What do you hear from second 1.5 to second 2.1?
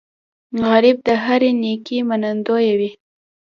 نیکۍ